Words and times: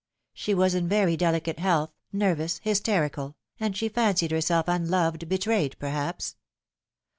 She 0.33 0.55
was 0.55 0.73
in 0.73 0.87
very 0.89 1.15
delicate 1.15 1.59
health, 1.59 1.91
nervous, 2.11 2.59
hysterical, 2.63 3.35
and 3.59 3.77
she 3.77 3.87
fancied 3.87 4.31
herself 4.31 4.67
unloved, 4.67 5.29
betrayed, 5.29 5.75
perhaps. 5.77 6.37